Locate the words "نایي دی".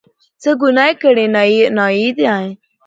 1.77-2.27